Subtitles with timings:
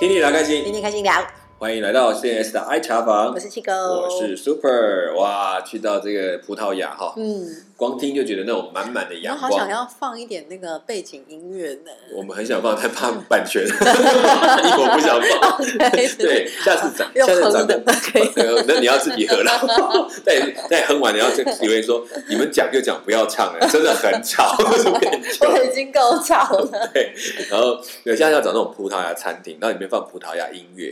[0.00, 1.12] 天天聊开心，天天开心聊，
[1.60, 7.46] 欢迎来到 CNS 的爱茶房，我是七哥，我是 Super，哇，去到这个葡萄牙哈，嗯，
[7.76, 9.50] 光听就觉得那种满满的我阳光。
[9.50, 11.90] 好想要放一点那个背景音乐呢。
[12.16, 15.62] 我们很想放，但怕版权， 我不想放。
[16.16, 18.22] 对，下次找，下次找可以。
[18.40, 19.52] 呃那你要自己喝了。
[20.24, 20.34] 但
[20.70, 21.28] 但哼完，你要
[21.60, 24.56] 留言说，你们讲就讲，不要唱了，真的很吵。
[24.58, 26.88] 我已经够吵了。
[26.94, 27.12] 对，
[27.50, 30.90] 然后有现在要找那种葡萄牙餐厅，然后里面放葡萄牙音乐，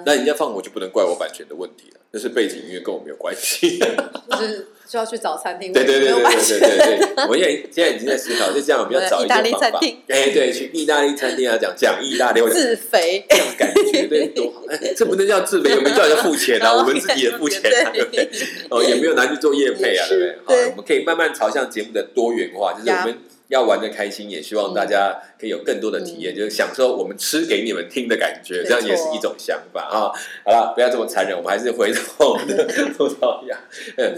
[0.00, 3.78] 嗯，那人家放我就不能怪我版权的问题了，那是背景音乐跟我没有关系。
[4.30, 9.98] 就是就要去找餐厅，对对对对对对对对，我现在现在已经在思考，就这样我们要找一意大方法餐厅。
[10.08, 13.24] 哎，对，去意大利餐厅啊，讲讲意大利，自肥。
[13.28, 14.62] 这样感觉对多好。
[14.68, 18.28] 哎，这不能叫自肥，我们叫人家付钱啊，我们自己也付钱啊，对不对？
[18.68, 20.36] 哦，也没有拿去做业配啊，对不对？
[20.44, 23.18] 好，我们可以慢慢朝向节目的多元化，就是我们
[23.50, 30.08] 要玩的开心，也希望大家可以有更多的体验，就是享受我们吃给你们听的感觉，这样也是一种想法啊。
[30.44, 32.64] 好了，不要这么残忍，我们还是回到我们的
[32.96, 33.58] 葡萄牙。
[33.96, 34.16] 嗯，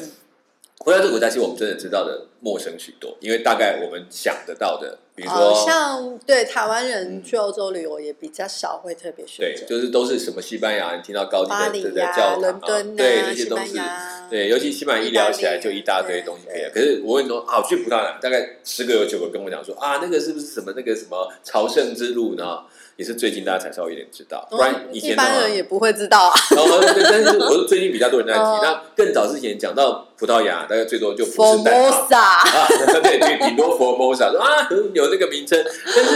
[0.85, 5.55] 葡萄牙这个国家，其实我们真的知道的陌生许多，因为大概我们想得到的，比如说。
[5.55, 13.81] 好像对台湾人嗯去欧洲旅游也比较少会特别选对，择就是都是什么西班牙，你听到高级巴的对黎呀、对教堂伦敦啊、对这些东西
[14.29, 16.63] 对，尤其西班牙一聊起来就一大堆东西可以。
[16.75, 22.59] 可是我跟你说，啊，我去葡萄牙，大概十个有九个跟我讲说啊，那个是不是什么那个什么朝圣之路呢？
[23.03, 26.35] 也是最近大家才稍微有点知道，不然以嗯一般人也不会知道啊。
[26.55, 28.39] 然后，对但是我是最近比较多人在提。
[28.39, 32.69] 哦那更早之前讲到葡萄牙，大概最多就不是蛋挞 Formosa，啊，
[33.03, 35.59] 对，对顶多 Formosa 说啊有这个名称，
[35.97, 36.11] 但是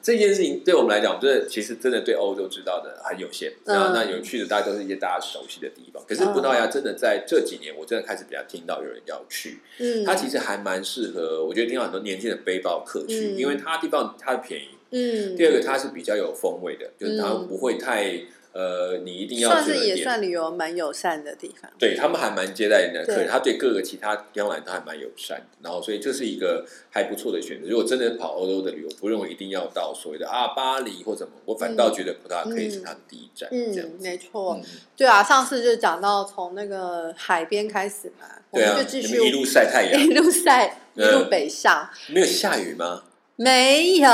[0.00, 3.52] 这件事情对我们来讲，我们真的其实真的对欧洲知道的很有限。
[3.64, 6.02] 那嗯那有趣的，大家都是一些大家熟悉的地方。
[6.08, 9.60] 可是葡萄牙真的在这几年，我真的开始比较听到有人要去。
[9.78, 14.68] 嗯，它其实还蛮适合，我觉得听到很多年轻的背包客去，嗯因为它地方它便宜。
[14.90, 17.46] 嗯，第二个，它是比较有风味的，就是它嗯。
[17.48, 18.20] 不会太
[18.52, 21.70] 呃，你一定要算是也算旅游蛮友善的地方。
[21.78, 27.68] 对他们还蛮接待人的客人，他对各个其他地方来都还蛮友善的，然后所以这是一个还不错的选择。
[27.68, 34.18] 如果真的跑欧洲的旅游，不认为一定要到所谓的啊巴黎或什么，我反倒觉得葡萄牙可以是它的第一站，嗯，没。
[34.18, 34.64] 错，嗯，
[34.96, 43.04] 对啊，上次就讲到从那个海边开始嘛，我对啊们就，继续一路晒太阳 一，路晒，一嗯路北上，没有下雨吗？
[43.42, 44.10] 没有，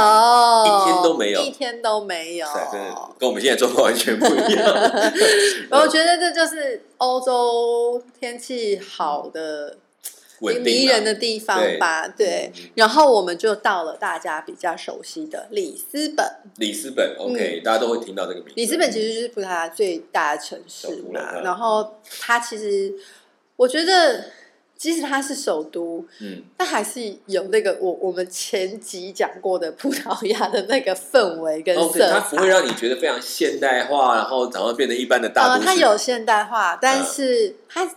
[0.64, 2.47] 一一天都没有一天都没有。
[2.70, 4.75] 真的跟我们现在状况完全不一样。
[5.72, 9.76] 我觉得这就是欧洲天气好的
[10.41, 12.53] 迷人的地方吧，对。
[12.54, 16.25] 嗯然后我们就到了大家比较熟悉的里斯本。
[16.58, 18.53] 里斯本，OK，大家都会听到这个名字。
[18.53, 22.94] 嗯里斯本其实就是葡萄牙最大的城市嘛，嗯然后它其实
[23.56, 24.26] 我觉得，
[24.76, 32.10] 即使它是首都，嗯，但还是有那个我我们前集讲过的葡萄牙的那个氛围跟色彩。
[32.10, 35.66] 它不会让你觉得非常现代化，然后然后变成一般的大呃，都市。
[35.66, 37.91] 它有现代化，但嗯是它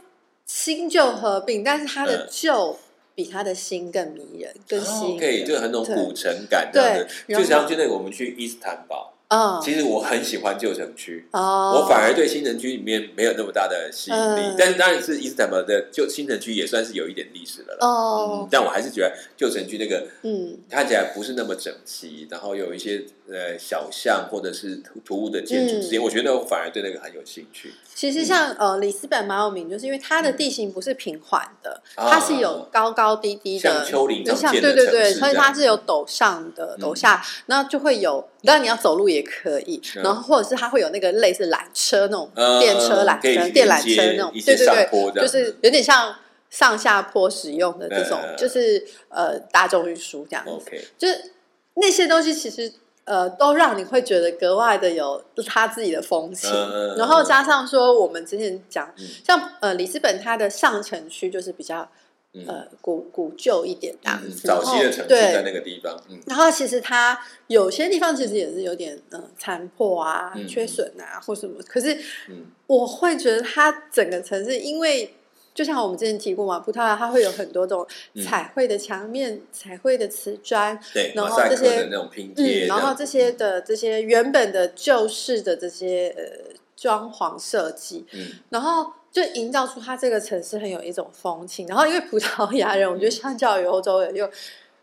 [0.45, 2.79] 新旧合并，但是它的嗯旧
[3.13, 5.29] 比它的新更迷人，更吸引人。
[5.29, 14.41] OK，就很那种古城感这样子，对就像就那个我们去伊斯坦堡，嗯，其实我很喜欢旧城区，哦，我反而对新城区里面没有那么大的吸引力。
[14.41, 17.79] 嗯，但是当然是伊斯坦堡的旧新城区也算是有一点历史了啦。
[17.81, 20.57] 嗯哦，，但我还是觉得旧城区那个嗯。
[20.67, 26.03] 看起来不是那么整齐，然后有一些呃小巷或者是突突兀的建筑之间，嗯。
[26.03, 27.71] 我觉得我反而对那个很有兴趣。
[27.93, 36.83] 其实像呃里斯本蛮有名，就是因为它的地形不是平缓的，它是有高高低低的，像丘陵的对对对，所以它是有陡上的、嗯。
[36.83, 44.65] 陡下，然后就会有，当然你要走路也可以，嗯然后或者是它会有那个类似缆车那种呃电车、缆车、电缆车那种对对
[45.13, 46.15] 对，就是有点像
[46.49, 50.71] 上下坡使用的这种嗯，就是呃大众运输这样子。
[50.97, 51.31] 就是
[51.75, 52.71] 那些东西其实。
[53.05, 56.47] 呃，都让你会觉得格外的有他自己的风情，
[56.95, 59.07] 然后加上说我们之前讲，嗯。
[59.25, 61.89] 像呃里斯本它的上城区就是比较
[62.33, 62.45] 嗯。
[62.47, 66.19] 呃古古旧一点这样嗯，早期的城市在，那个地方，嗯。
[66.27, 71.93] 然后其实它有些地方其实也是有点呃残破啊、嗯缺损啊或什么，可是
[72.29, 72.45] 嗯。
[72.67, 75.11] 我会觉得它整个城市，因为
[75.55, 78.23] 就像我们之前提过嘛，葡萄牙它会有很多种嗯。
[78.23, 88.27] 彩绘的墙面、彩绘的瓷砖，对，然后这些那种拼贴，嗯，然后这些的这些原本的旧式的这些呃装潢设计，嗯。
[88.49, 91.67] 然后就营造出它这个城市很有一种风情。
[91.67, 94.29] 然后因为葡萄牙人， 我觉得相较于欧洲人，又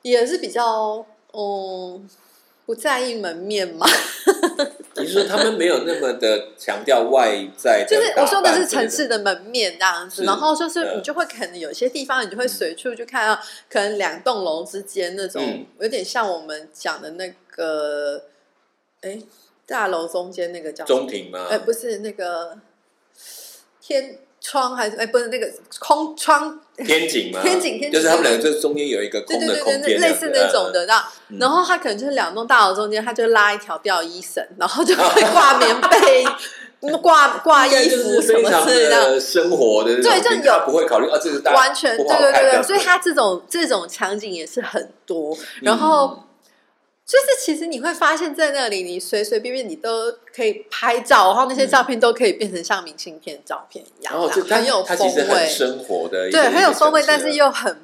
[0.02, 2.08] 也是比较嗯
[2.64, 3.86] 不在意门面嘛，
[4.96, 10.24] 你是说他们没有那么的强调外在就是我说的是城市的门面这样子。
[10.24, 13.40] 然后就是嗯你就会可能有些地方，你就会随处就看到，
[13.70, 18.24] 可能两栋楼之间那种嗯有点像我们讲的那个，
[19.02, 19.20] 哎。
[19.68, 21.48] 大楼中间那个叫中庭吗？
[21.50, 22.56] 哎，不是那个
[23.86, 25.48] 天窗还是哎，不是那个
[25.78, 27.40] 空窗天井吗？
[27.42, 36.24] 天井天井就是他们两个这中间有一个对空对对对，的空间，那类似那种的，然后嗯然后他可能就是两栋大楼中间，他就拉一条吊衣绳，然后就会挂棉被、
[36.98, 39.12] 挂 挂衣服什么之类的。
[39.12, 46.22] 的生活的那种，对就有他不会考虑啊，这个大家完全对对对对，这样子所以他这种这种场景也是很多，然嗯后。
[47.06, 57.76] 就是其实你会发现在那里，你随随便便你都可以拍照，然后那些照片都可以变成像明信片照片一样，然后这这样很有风它其实很味，生活的对，很有风味，但是又很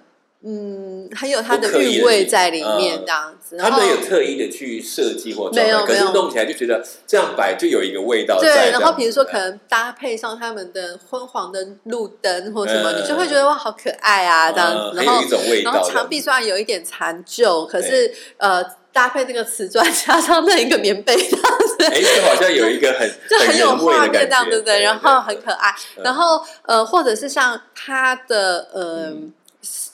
[0.44, 3.56] 嗯，很有它的韵味在里面，嗯这样子。
[3.58, 8.48] 他们有特意的去设计或没有没有是弄起来就觉得这样摆就有一个味道在。
[8.48, 14.96] 对，然后比如说可能搭配上他们的昏黄的路灯或什么，嗯你就会觉得哇，好可爱啊，这样子。
[14.96, 21.84] 然后有一种味道然后墙壁虽然有一点残旧，可是呃，搭配那个瓷砖加上那一个棉被，这样子。
[21.84, 24.82] 哎，就好像有一个很 就很有画面，这样对不对？
[24.82, 29.12] 然后很可爱，嗯然后呃，或者是像它的呃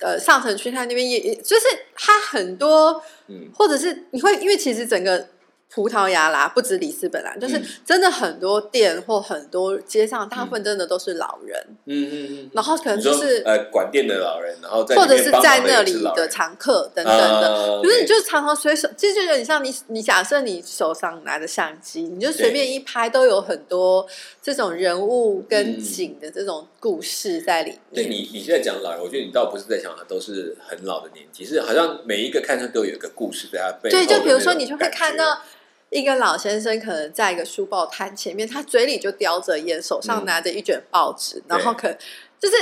[0.00, 5.27] 呃上城区，它那边也也就是它很多，嗯或者是你会因为其实整个
[5.70, 7.65] 葡萄牙啦，不止里斯本啦，就是嗯。
[7.85, 17.49] 真的很多店或很多街上，大部分真的都是老人，嗯嗯嗯，然后可能就是呃管店的老人，然后在或者是在那里的常客等等的。
[17.49, 24.06] 啊就是你就常常随手，其实就有点像你，你假设你手上拿着相机，你就随便一拍，都有很多
[24.43, 27.81] 这种人物跟嗯景的这种故事在里面。
[27.94, 35.41] 对你，你现在讲老人，我觉得你倒不是在想他都是很老的年纪，是好像每一个看上都有一个故事在他背后对，就比如说你就会看到
[35.90, 41.90] 一个老先生，可能在一个书报摊前面，他嘴里就叼着烟，手上嗯拿着一卷报纸，然后可
[42.38, 42.56] 就是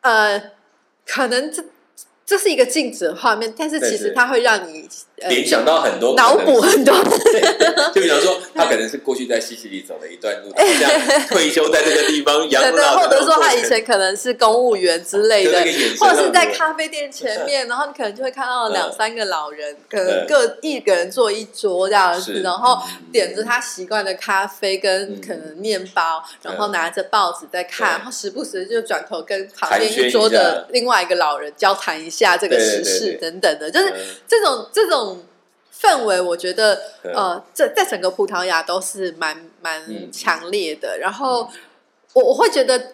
[0.00, 0.52] 呃，
[1.06, 1.62] 可能这
[2.24, 4.88] 这是一个静止的画面，但是其实它会让你
[5.20, 6.94] 呃联想到很多脑补很多。
[8.00, 10.90] 对，就比方说，他可能是过去在西西里走了一段路，这样
[11.28, 15.58] 退休在这个地方养老的或者说他以前可能是公务员之类的
[15.98, 20.06] 或者是在咖啡店前面， 然后你可能就会看到两嗯三个老人，可嗯。
[20.06, 23.12] 能各一个人坐一桌这样子，然后嗯。
[23.12, 25.20] 点着他习惯的咖啡跟嗯。
[25.26, 33.96] 可能面包，然后拿着报纸在看，然后时不时就转头跟旁边一桌的另外一个老人交谈一下这个时事等等的，就是嗯。
[34.28, 35.22] 这种这种。
[35.80, 40.10] 氛围我觉得，嗯呃，这在整个葡萄牙都是蛮蛮嗯。
[40.10, 40.98] 强烈的。
[40.98, 41.48] 然后
[42.14, 42.92] 我我会觉得，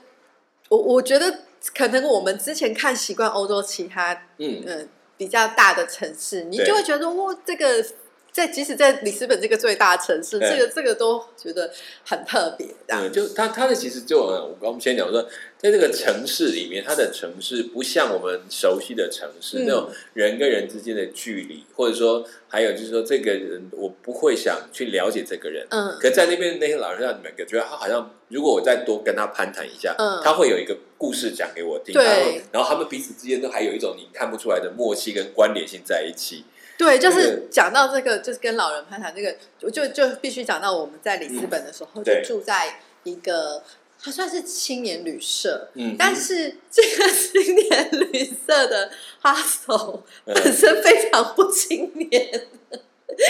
[0.68, 1.38] 我我觉得
[1.74, 7.84] 可能我们之前看习惯欧洲其他嗯，嗯、呃比较大的城市，你就会觉得哇，这个
[8.32, 11.70] 在即使在里斯本这个最大城市，这个这个都觉得
[12.02, 13.06] 很特别这样。
[13.06, 15.22] 嗯，就它它的其实就呃我刚我们先讲说，
[15.58, 25.66] 在这个城市里面，它的城市不像我们熟悉的城市、嗯那种人跟人之间的距离，或者说还有就是说这个人我不会想去了解这个人。
[25.68, 36.46] 嗯可在那边那些老人让你们觉得他好像，如果我再多跟他攀谈一下，嗯他会有一个故事讲给我听，对然后然后他们彼此之间都还有一种你看不出来的默契跟关联性在一起。
[36.76, 43.62] 对，就是讲到这个，就是跟老人攀谈这个，我就就必须讲到我们在里斯本的时候，就住在一个。
[44.04, 48.90] 它算是青年旅社，嗯但是这个青年旅社的
[49.22, 52.48] hostel 嗯本身非常不青年。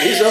[0.02, 0.30] 你是说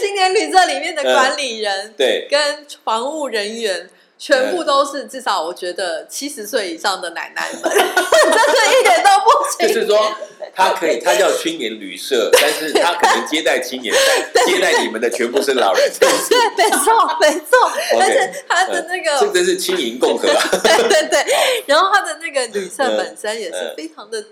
[0.00, 2.26] 青年旅社里面的管理人对？
[2.28, 9.38] 跟房务人员，全部都是至少我觉得七十岁以上的奶奶们， 真的一点都不。
[9.58, 10.12] 就是说，
[10.54, 13.94] 他可以，他叫青年旅社，但是他可能接待青年，
[14.34, 16.08] 但接待你们的全部是老人，对，
[16.56, 20.48] 没错，没错，但是他的那个这真是青银共和啊！
[20.62, 21.24] 对对对，
[21.66, 24.22] 然后他的那个旅社嗯本身也是嗯非常的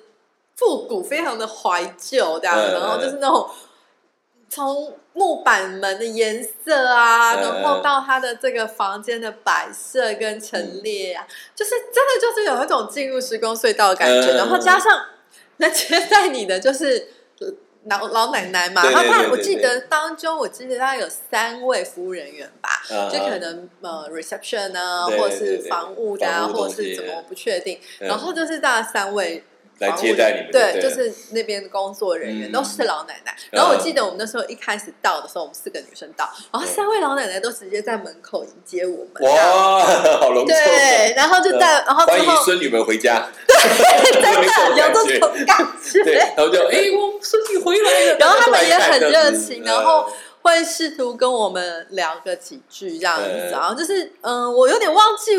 [0.57, 2.73] 复古，非常的怀旧，这样，嗯。
[2.75, 3.49] 然后就是那种
[4.49, 14.37] 从木板门的颜色啊，嗯然后到他的这个房间的摆设跟陈列啊，就是真的就是有一种进入时光隧道的感觉，嗯。
[14.37, 15.05] 然后加上
[15.59, 17.09] 那接待你的就是。
[17.41, 17.53] 呃
[17.89, 27.79] 老老奶奶嘛，对然后我记得当中，我记得大概有三位服务人员吧，啊就可能呃 reception 啊，或者是对对房务的啊，或者是怎么我不确定。
[28.01, 28.09] 嗯。
[28.09, 29.45] 然后就是大概三位
[29.79, 33.37] 来接待你们对，对就是那边的工作人员嗯都是老奶奶。
[33.51, 39.23] 然后我记得我们那时候一开始到的时候，我们四个女生到，然后三位老奶奶都直接在门口迎接我们。
[39.23, 39.81] 哇，
[40.19, 40.65] 好隆重啊！
[40.65, 46.19] 对，然后就带，然后之欢迎后孙女们回家， 真的有有这种感对，觉。
[46.37, 55.37] 然后就哎，我孙女回来了，然后他们也很热情，然后会试图跟我们聊个几句这样然后就是嗯，我有点忘记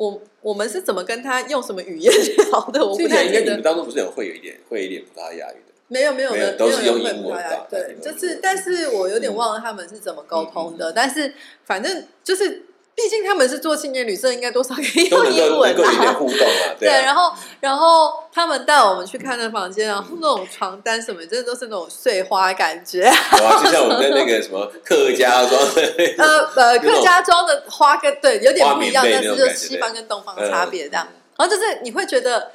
[0.00, 3.62] 我我们是怎么跟他用什么语言聊的，我不听起来应该你们。
[3.62, 11.34] 当中不是有会有一点会有一点葡萄牙语的，没有没有没有的，都是用英文吧漂亮对，就是，但是我有点忘了他们是怎么沟通嗯的，但是
[11.66, 12.62] 反正就是，
[13.02, 16.14] 毕竟他们是做青年旅社，应该多少可以用英文够能够有点。
[16.14, 23.04] 互动 啊，对，啊然后然后他们带我们去看那房间，然后那种床单什么，真的都是那种碎花感觉。
[23.38, 25.82] 有啊，就像我们在那个什么客家装的，
[26.18, 31.16] 呃 呃，客家装的花跟对有点不一样，但是就是西方跟东方的差别这样嗯。
[31.38, 32.50] 然后就是你会觉得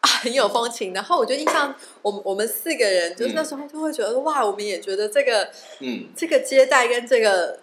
[0.00, 5.48] 啊很有风情，然后我就印象我们我们四个人，就是那时候就会觉得哇，我们也觉得这个
[5.80, 7.58] 嗯，这个接待跟这个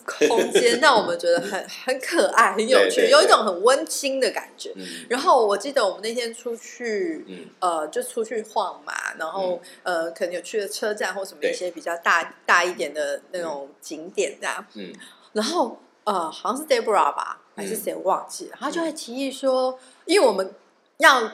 [0.00, 4.72] 空间让我们觉得很很可爱、很有趣，对对对有一种很温馨的感觉。
[4.74, 4.86] 嗯。
[5.08, 7.46] 然后我记得我们那天出去，嗯。
[7.60, 14.64] 呃，就出去晃嘛，然后、呃，可能有去了车站或什么一些比较大大一点的那种景点这样。
[14.74, 14.92] 嗯。
[15.32, 20.54] 然后呃，好像是 Debra 吧，还是谁忘记了，他就会提议说，因为我们
[20.98, 21.30] 要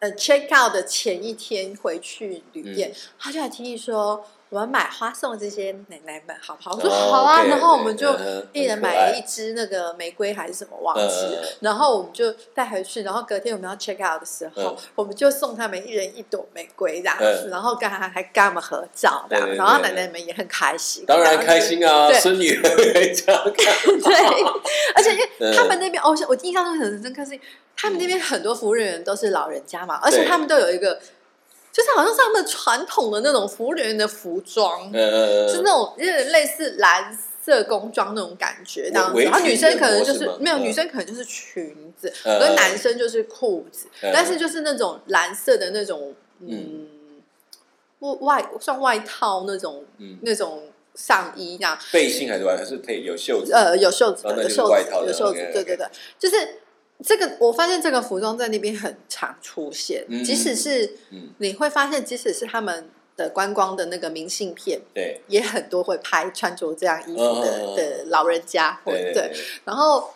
[0.00, 4.24] 呃 check out 的前一天回去旅店，他就还提议说。
[4.50, 6.74] 我们买花送这些奶奶们，好不好？
[6.74, 8.12] 我说哦好啊然后我们就
[8.52, 11.02] 一人买了一支那个玫瑰还是什么忘记
[11.36, 14.76] 了，然后我们就带回去，然后隔天我们要 check out 的时候，嗯。
[14.96, 17.50] 我们就送他们一人一朵玫瑰这样子，嗯。
[17.50, 19.56] 然后跟他还跟他们合照这样，对对对。
[19.56, 22.18] 然后奶奶们也很开心，当然开心啊，对。
[22.18, 24.44] 孙女这样看， 对，
[24.96, 25.54] 而且因为嗯。
[25.54, 27.38] 他们那边，哦，我印象中很深刻是，
[27.76, 30.98] 他们那边很多服务人员都是老人家嘛，而且他们都有一个，
[31.72, 40.38] 就是好像是他们传统的那种服务人员的服装，呃，是那种有点类似蓝色工装那种感觉这样子，然后女生可能就围裙的模式吗？
[40.40, 40.62] 没有，嗯。
[40.62, 46.86] 女生可能就是裙子，嗯而男生就是裤子，嗯但是就是那种蓝色的那种，嗯，
[48.20, 50.18] 外算外套那种嗯。
[50.22, 51.78] 那种上衣这样。
[51.92, 54.72] 背心还是外套，还是可以有袖子，呃，有袖子有袖子，
[55.06, 55.86] 有袖子对对对，
[56.18, 56.36] 就是
[57.04, 67.76] 这个，我发现这个服装在那边很常出现，嗯即使是嗯，你会发现，即使是他们的观光的那个明信片，对，也很多会拍穿着这样衣服的、嗯嗯嗯。
[67.76, 69.32] 的老人家，或对对，
[69.64, 70.10] 然后。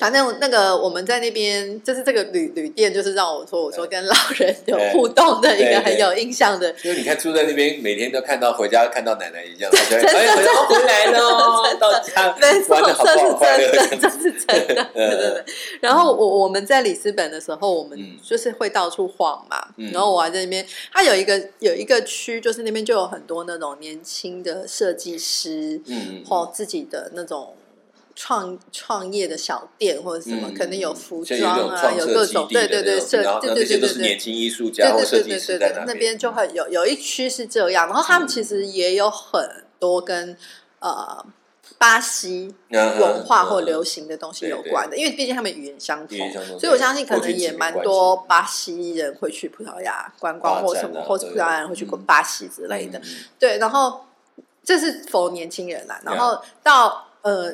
[0.00, 10.34] 反正那个我们在那边，就是这个旅旅店，就是让我说，我说跟老人有互动的一对对个很有印象的因为 你看住在那边，每天都看到回家看到奶奶一样，他就会哎，
[10.66, 12.26] 回来了，到家，
[12.68, 13.34] 玩的好不好？
[13.38, 15.44] 快乐真的，这是真的，对对对。
[15.80, 27.54] 然后我我们在里斯本的时候，我们嗯就是会到处晃嘛，嗯然后我还在那边，它有一个有一个区，就是那边就有很多那种年轻的设计师，嗯嗯或自己的那种。
[28.16, 40.36] 创创业的小店或者什么，嗯可能有服装啊，有各种，对对对，设对对对对对年轻艺术对家或对对设计师在那那边就会有有一区是这样，然后他们其实也有很多跟
[40.78, 41.26] 呃
[41.76, 46.16] 巴西嗯文化或嗯流行的东西有关的，因为毕竟他们语言相同
[46.58, 53.00] 所以我相信可能也蛮多巴西人会去葡萄牙观光或什么，或者葡萄牙人会去过巴西之类的。
[53.40, 54.04] 对，然后
[54.62, 57.52] 这是否年轻人啦，然后到呃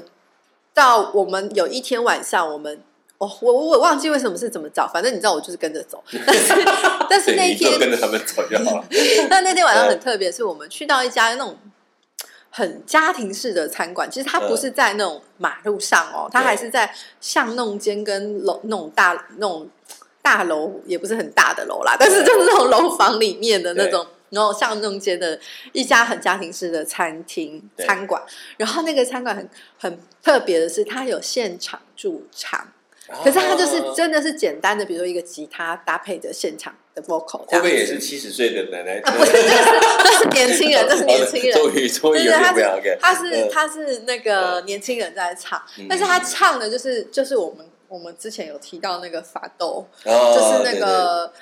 [0.81, 2.81] 到我们有一天晚上，我们
[3.19, 6.55] 哦我我我忘记为什么是怎么找，反正你知道我就是跟着走， 但是
[7.11, 8.85] 但是那一天跟着他们走就好了。
[9.29, 11.55] 但那天晚上很特别，是我们去到一家那种
[12.49, 19.69] 很家庭式的餐馆，其实它不是在那种马路上哦，它还是在巷弄间跟楼那种大那种
[20.23, 24.07] 大楼，也不是很大的楼啦，但是就是那种楼房里面的那种。
[24.31, 25.39] 然后巷弄间的
[25.73, 28.23] 一家很家庭式的餐厅餐馆，
[28.57, 32.67] 然后那个餐馆很很特别的是，它有现场驻唱，
[33.23, 39.01] 可是它就是哦真的是简单的，比如说一个吉他搭配着现场的 vocal，会不会也是七十岁的奶奶？
[39.01, 39.49] 啊，不是，这是
[40.05, 41.53] 这是年轻人，这是年轻人。
[41.59, 42.99] 终于终于对对，他是。
[43.01, 51.33] 他是嗯他是那个年轻人在唱嗯，但是他唱的就是就是我们我们之前有提到那个法斗，哦就是那个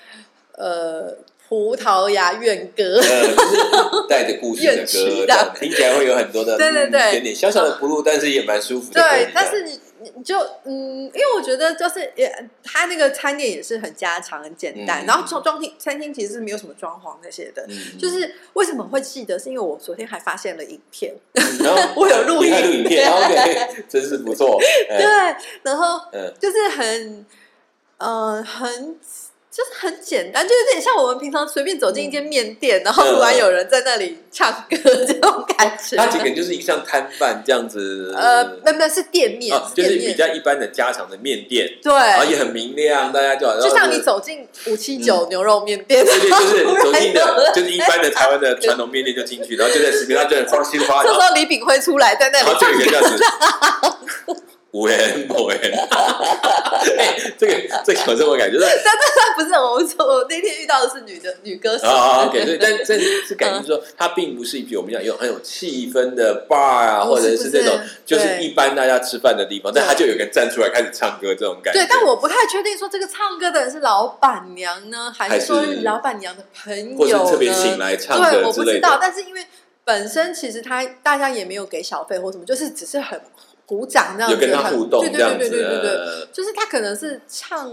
[0.52, 1.16] 呃
[1.48, 9.00] 葡萄牙怨歌对，对呃，就是带着故事的乐曲歌， 的听起来会有很多的，对对对嗯一点点小小的不入，但是也蛮舒服的。
[9.00, 9.80] 对，但是你
[10.16, 12.30] 你就嗯，因为我觉得就是也，
[12.62, 17.64] 他那个餐点也是很家常、很简单，嗯然后装装厅餐厅其实是没有什么装潢那些的。
[17.68, 19.38] 嗯就是为什么会记得？
[19.38, 21.14] 是因为我昨天还发现了影片，
[21.60, 24.58] 然后 我有录影影片， OK，真是不错。
[24.88, 27.26] 对嗯，然后嗯就是很
[27.98, 28.96] 呃很
[29.58, 35.96] 就是很简单，就有点像我们平常随便走进一间面店，然后突然有人在那里唱歌 这种感觉。
[35.96, 43.98] 它几个就是一像摊贩这样子，呃，没有没有是店面，啊，就是比，较一般的家常的面店，对，然后也很明亮，大家就好像就像你。
[44.08, 54.34] 走进五七九牛肉面店，对对，就是走进的就是一般的台湾的传统面店就进去，然后就在视频上就很放心花， 这时候李炳辉出来在那里然后就
[54.72, 55.58] 无缘不缘，
[56.98, 57.54] 哎，这个
[57.86, 58.58] 这个有这么感觉？
[58.60, 61.86] 但但不是我说，我那天遇到的是女的女歌手。
[61.86, 71.80] 啊，OK，对，但 这是感觉说，它并不是一批我们讲有很有气氛的 bar 啊，或者是这种就是一般大家吃饭的地方，但他就有个站出来开始唱歌这种感觉。
[71.80, 76.76] 对，但我不太确定说这个唱歌的人是老板娘呢，还是说老板娘的朋
[77.08, 77.30] 友呢？
[77.30, 78.98] 特别请来唱歌对，我不知道。
[79.00, 79.46] 但是因为
[79.82, 83.18] 本身其实他大家也没有给小费或什么，就是只是很。
[83.68, 84.46] 鼓掌那样子，
[85.02, 87.70] 对对对对对对，就是他可能是唱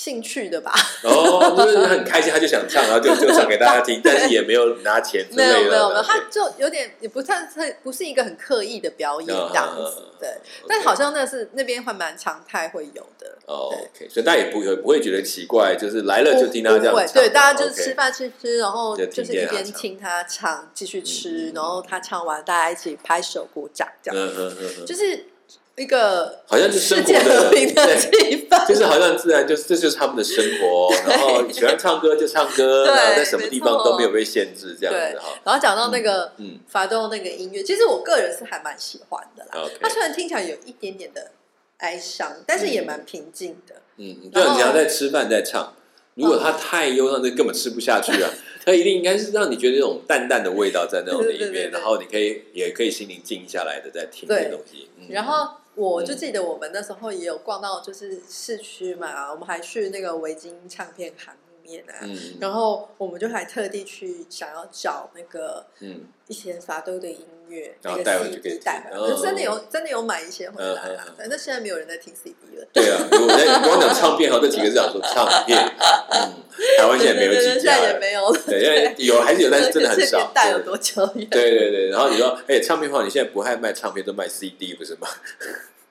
[0.00, 0.72] 兴趣的吧。
[1.02, 5.52] 哦，就是很开心，他就想唱，然后就就唱给大家听， 但是也没有拿钱之类的。
[5.52, 10.30] 没有没有没有，他就有点也不算是不是一个很刻意的表演这样子，对。
[10.66, 13.36] 但好像那是那边还蛮常态会有的。
[13.46, 17.12] 哦，OK，所以大家也不会不会觉得奇怪，就是来了就听他这样唱。
[17.12, 24.18] 对，大家就是吃饭吃吃，然后就是一边听他唱，继续吃，然后他唱完，大家一起拍手鼓掌，这样。
[24.18, 25.26] 嗯嗯嗯，就是
[25.80, 28.08] 一个好像是世界和平的气
[28.48, 35.28] 氛，就是好像自然就是这就是他们的生活， 然后喜欢唱歌就唱歌，然后在什么地方都没有被限制，这样子哈。
[35.44, 39.68] 然后讲到那个嗯，法东那个音乐，其实我个人是还蛮喜欢的啦。
[39.80, 41.30] 它虽然听起来有一点点的。
[41.82, 43.74] 哀伤，但是也蛮平静的。
[43.96, 45.72] 嗯，对你要在吃饭在唱，
[46.12, 48.28] 如果他太忧伤，就根本吃不下去啊。
[48.66, 54.90] 他一定应该是让你觉得那种淡淡的味道在那种里面，然后你可以也可以心灵静下来的在听这东西。
[55.08, 61.34] 然后我就记得我们那时候也有逛到就是市区嘛，我们还去那个维京唱片行。
[62.02, 72.66] 嗯，然后我们就还特地去想要找那个嗯一些法都的音乐，然后带回去给带回来，真的有真的有买一些回来，反正现在没有人在听 CD 了。
[72.72, 75.56] 对啊，我在光讲唱片，好这几个字讲说唱片，
[76.10, 76.34] 嗯，
[76.76, 80.32] 台湾现在没有几家，也没有，对，因为有还是有，但是真的很 少。
[80.34, 81.06] 带有多久？
[81.06, 85.06] 对对对，然后你说，哎，唱片话，你现在不爱卖唱片，都卖 CD 不是吗？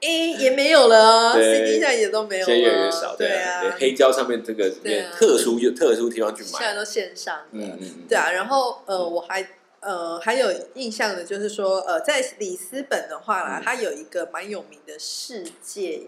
[0.02, 3.16] 诶，也没有了，CD 现在也都没有，现在越来越少。
[3.16, 4.70] 对啊，黑胶上面这个
[5.14, 7.42] 特殊就特殊地方去买，现在都线上。
[7.52, 8.08] 嗯嗯嗯。
[8.08, 9.46] 对啊，然后呃，我还
[9.82, 16.04] 呃还有印象的，就是说呃，在里斯本的话啦，它有一个蛮有名的世界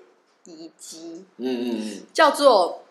[0.45, 2.83] 遗迹，嗯嗯嗯，叫做。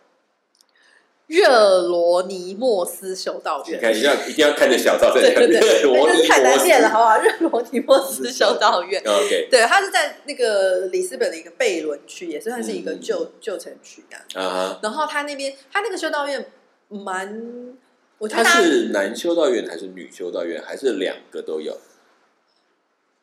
[1.31, 5.47] 热罗尼莫斯修道院，你看一定要一定要看着小照在热
[5.85, 7.19] 罗尼莫，太难念了，好不好？
[7.19, 14.43] 热罗尼莫斯修道院，OK，对，它是在那个里斯本的一个贝伦区，也算是一个旧旧城区啊。
[14.43, 16.45] 啊，然后他那边，他那个修道院
[16.89, 17.77] 蛮，
[18.19, 21.79] 我他是男修道院还是女修道院，还是两个都有？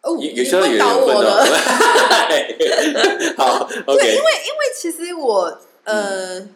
[0.03, 1.43] 哦，有修道院分了。
[3.35, 6.47] 好，OK，因为因为其实我呃。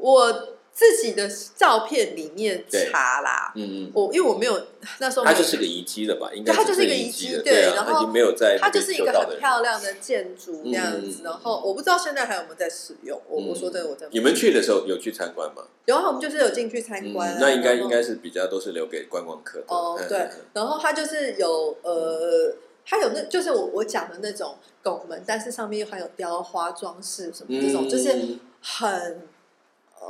[0.00, 4.66] 我自己的照片里面查啦，嗯嗯，我因为我没有
[4.98, 6.30] 那时候，它就是个遗迹了吧？
[6.32, 11.22] 应该它就是一个遗迹，对，然后没有在，它就是一个很漂亮的建筑那样子。
[11.22, 13.20] 然后我不知道现在还有没有在使用。
[13.28, 15.64] 我我说真的，我在你们去的时候有去参观吗？
[15.84, 17.36] 有啊，我们就是有进去参观。
[17.38, 19.66] 那应该应该是比较都是留给观光客的。
[19.68, 20.30] 哦，对。
[20.54, 22.54] 然后它就是有呃，
[22.86, 29.28] 它有那就是我我讲的那种拱门，但是上面又还有雕花装饰什么这种，就是很。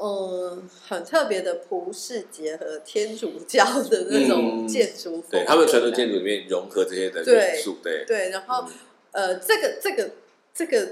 [0.02, 8.30] 嗯，很特别的葡式结合天主教的那种建筑，对他们传统建筑里面融合这些的元素，对对。
[8.30, 8.64] 然后
[9.12, 10.10] 呃，这个这个
[10.54, 10.88] 这个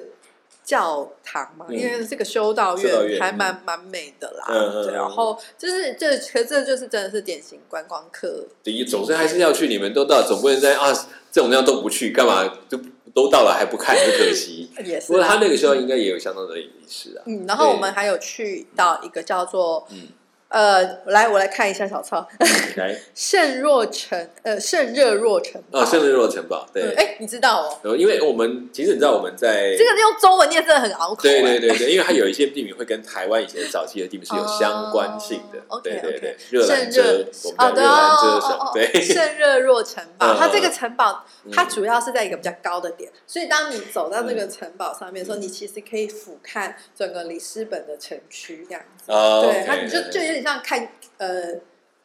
[0.62, 4.44] 教堂嘛，因为这个修道院还蛮蛮美的啦。
[4.51, 4.92] 嗯嗯。
[4.92, 8.47] 然后就是这，可这就是真的是典型观光客。
[8.62, 10.92] 第一，总之还是要去，你们都到，总不能在啊
[11.33, 12.79] 这种地方都不去，干嘛就？
[13.14, 14.71] 都到了还不看，就可惜。
[14.85, 15.09] 也是。
[15.09, 17.23] 不过他那个时候应该也有相当的仪式啊。
[17.27, 20.09] 嗯，然后我们还有去到一个叫做嗯。
[20.48, 22.26] 呃，来，我来看一下小抄。
[22.76, 25.62] 来，圣若城，呃，圣热若城。
[25.70, 26.94] 哦，圣热若城堡，对。
[26.94, 27.94] 哎，你知道哦？
[27.94, 31.22] 因为我们其实你知道我们在这个用中文念真的很拗口。
[31.22, 35.58] 对对对对，因为它有一些地名会跟台湾以前早期的地名是有相关性的。
[35.82, 37.02] 对对对，热兰遮，
[37.44, 39.02] 我们的热兰遮省，对。
[39.02, 49.12] 圣热若城堡，它这个城堡它主要是在一个比较高的点，所以当你走到这个城堡上面的时候，你其实可以俯瞰整个里斯本的城区这样子。
[49.12, 49.42] 哦。
[49.44, 50.44] 对，它就就有点。
[50.44, 51.53] 像看呃，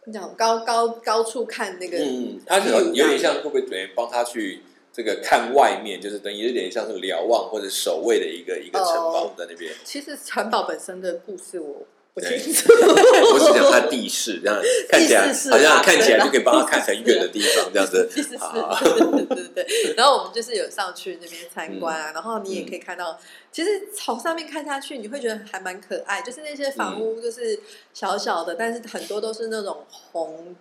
[0.06, 9.74] 你讲高高高处看那个，嗯，他有有点像会不会等于帮他去这个看外面，就是等于有点像是瞭望或者守卫的一个一个城堡在那边。
[9.84, 11.86] 其实城堡本身的故事我。
[12.16, 18.08] 我是讲它地势，这样看起来好像看起来就可以帮他看很远的地方，这样子。
[18.14, 19.94] 对对对。
[19.96, 23.20] 然后我们就是有上去那边参观啊，然后你也可以看到，
[23.52, 26.22] 其实从上面看下去，你会觉得还蛮可爱。
[26.22, 27.60] 就是那些房屋，就是
[27.96, 30.56] 小小的，但是很多都是那种红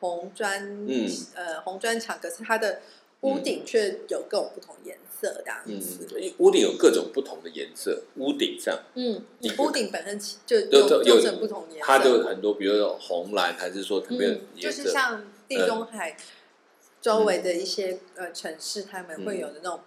[0.00, 0.86] 红砖，
[1.34, 2.80] 呃，红砖墙，可是它的
[3.20, 6.06] 屋顶却有各种不同颜色这样嗯子。，
[6.38, 16.16] 屋顶有各种不同的颜色，屋顶上嗯你，屋顶本身其就有有有做成不同颜色，它就很多，比如说红蓝，还是说特别嗯，就，是像地中海
[17.00, 19.80] 周围的一些呃城市，他们会有的那种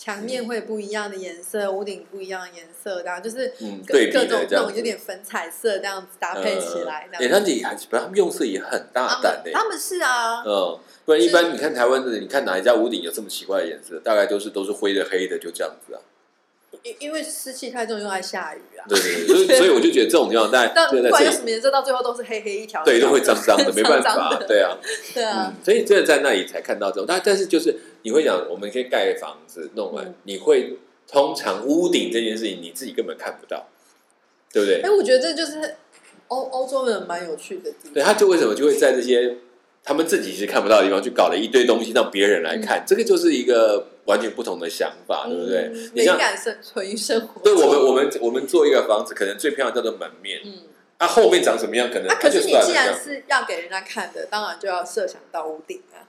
[0.00, 14.00] 墙面会不一样的颜色，屋顶不一样的颜色，然后就是各嗯对各种那种有点粉彩色这样子搭配起来，这哎，样他们用色也很大胆的，们他们是啊，嗯，不然一般你看台湾的，你看哪一家屋顶有这么奇怪的颜色？
[14.02, 16.00] 大概都是都是灰的、黑的，就这样子啊。
[16.82, 18.84] 因因为湿气太重又爱下雨啊。
[18.88, 24.78] 对对对，所以所以我就觉得这种地方，但但不管用什么颜色，到最后都是黑黑一条，对，都会脏脏的，没办法，对啊，
[25.12, 33.68] 对啊嗯，，所以真的在那里才看到这种，但但是就是你会讲，我们可以盖房子弄完嗯，你会通常屋顶这件事情你自己根本看不到，
[34.52, 34.90] 对不对哎，？
[34.90, 35.76] 我觉得这就是
[36.28, 37.92] 欧欧洲人蛮有趣的地方。
[37.94, 39.36] 对，他就为什么就会在这些
[39.90, 45.90] 他们自己是看不到的地方去搞了一堆东西让别人来看，这个就是一个完全不同的想法，对不对嗯？
[45.96, 47.40] 你像感生存于生活。
[47.42, 50.52] 对我们我们我们做一个房子，可能最漂亮叫做门面，嗯，
[50.98, 52.72] 啊后面长什么样可能啊，它就是你既。
[52.72, 56.06] 然是要给人家看的，当然就要设想到屋顶啊。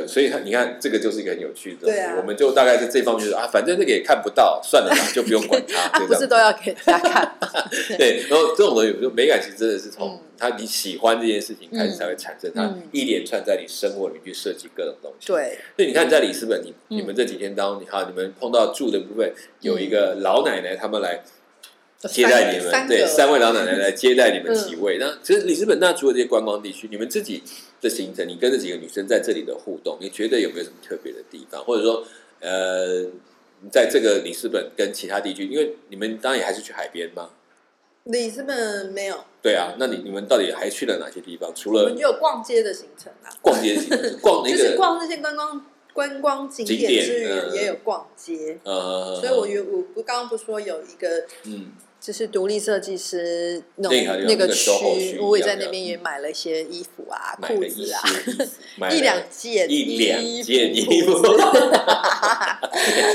[0.00, 6.06] 就所以他你看这个就是一个很有趣的，对啊我们就大概在这方面就是啊，反正这个也看不到，算了吧， 就不用管它， 啊。
[6.06, 7.08] 不是都要给大家
[7.40, 7.68] 看？
[7.98, 15.26] 对，然后这种东西，就美感其实真的是从嗯他你喜欢这件事情开始嗯才会产生，它嗯一连串在你生活里面去设计各种东西。
[15.32, 21.22] 对，所以你看，在里斯本，你嗯你们这几天当中，你看你们碰到住的部分，有一个老奶奶，他们来
[22.08, 24.98] 接待你们，对，三位老奶奶来接待你们嗯几位。
[24.98, 27.40] 那其实里斯本那除了这些观光地区，你们自己
[27.82, 31.62] 的行程，你跟这几个女生在这里的互动，你觉得有没有什么特别的地方？
[31.64, 32.02] 或者说，
[32.40, 33.04] 呃，
[33.70, 37.30] 在这个里斯本跟其他地区，因为你们当然也还是去海边吗，
[38.04, 41.52] 里斯本没有，对啊，那你你们到底还去了哪些地方？
[41.54, 48.58] 除了我们就有逛街的行程啊，逛街行程，逛那 就是逛那些观光观光景景点点之余，嗯也有逛街。
[48.64, 53.88] 呃，所以我有我不刚刚不说有一个嗯就是独立设计师那
[54.26, 61.22] 那个区区，我也在那边也买了一些衣服啊、裤子啊，一 两件一两件衣服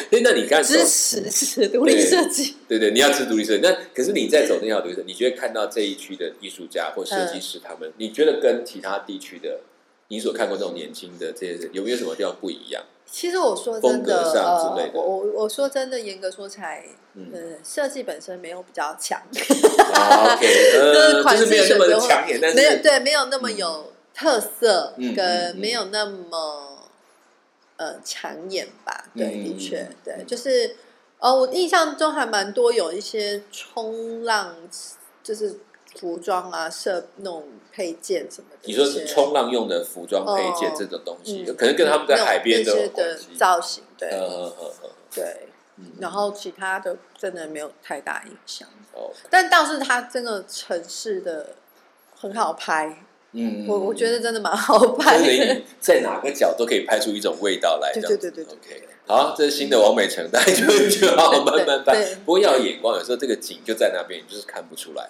[0.24, 2.56] 那你看支持支持独立设计。
[2.66, 3.62] 对对，你要吃独立设计。
[3.62, 9.60] 那可是你在走那条独立设计，你觉得看到这一区的艺术家或设计师他们，你觉得跟其他地区的
[10.08, 12.82] 你所看过这种年轻的这些人，有没有什么地方不一样？
[13.20, 16.84] 其实我说真的，呃，我我我说真的，严格说起来，
[17.16, 26.78] 嗯呃，设计本身没有比较强 就是呃，款式就是没有那么选择眼，但是没有对，没有那么有特色嗯，跟没有那么
[27.78, 29.06] 呃抢眼吧。
[29.16, 30.76] 对，嗯的确嗯，对，就是
[31.18, 34.56] 呃，我印象中还蛮多有一些冲浪，
[35.24, 35.60] 就是
[36.00, 38.58] 服装啊、设那种配件什么的。
[38.64, 42.90] 你说是冲浪用的服装配件哦这种东西，嗯可能跟他们在海边的。
[43.38, 44.10] 造型，对。
[44.10, 45.24] 呃呃呃呃，对。
[45.80, 51.54] 嗯然后其他的真的没有太大影响，哦，但倒是它真的城市的
[52.16, 55.62] 很好拍，嗯，我我觉得真的蛮好拍就是的。
[55.80, 62.16] 在哪个角都可以拍出一种味道来，对对对对对 OK，对好，这是新的王美成，大家就就好好慢慢拍对对。
[62.26, 65.10] 不过要有眼光，有时候这个景就在那边，你就是看不出来，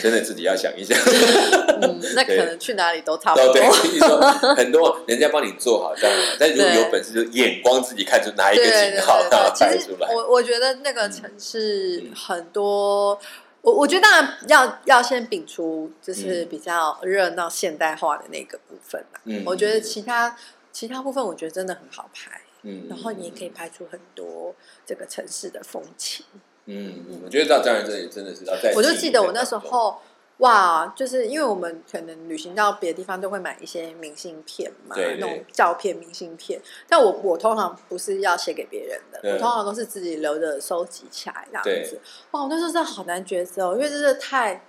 [0.00, 0.96] 真的自己要想一想。
[1.82, 3.48] 嗯，那可能去哪里都差不多。
[3.48, 4.20] 哦，对，你说
[4.54, 10.08] 很多人家帮你做好这样，但如果有本事，就眼光自己看出哪一个景好，然后拍出来。
[10.14, 13.18] 我我觉得那个城市嗯很多，
[13.62, 19.20] 我我觉得当然要要先摒除嗯就是比较热闹现代化的那个部分啦。
[19.24, 20.36] 嗯我觉得其他
[20.72, 22.40] 其他部分，我觉得真的很好拍。
[22.62, 24.54] 嗯然后你也可以拍出很多
[24.86, 26.24] 这个城市的风情。
[26.66, 28.72] 嗯，嗯我觉得到当然这里真的是要在。
[28.74, 30.00] 我就记得我那时，候，
[30.38, 36.60] 哇，就是因为我们可能旅行到别的地方都会买一些明信片嘛，对对那种照片明信片。
[36.88, 42.00] 但我我通常不是要写给别人的，我通常都是自己留着收集起来这对样子。
[42.30, 44.64] 哇，我那时候真的好难抉择哦，因为真的太。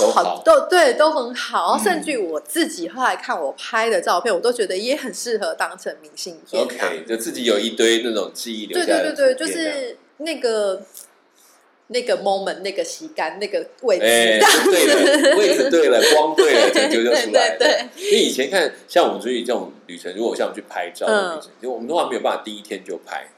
[0.00, 1.76] 都都好好，都对，都很好。
[1.78, 6.62] 嗯甚至我自己后来看我拍的照片，我都觉得也很适合当成明信片。
[6.62, 10.82] OK，就自己有一堆那种记忆留对下来的对对对，就是那个
[11.88, 17.56] 那个 moment 那个洗干那个位置，哎， 对了，位置对了，光对了，这就 就出来了。
[17.58, 23.28] 对对因为以前看像我们出去这种旅程，如果像去拍照的旅程，就我们通常没有办法第一天就拍，